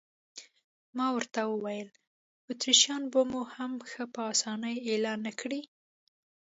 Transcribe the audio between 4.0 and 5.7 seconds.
په اسانۍ اېله نه کړي.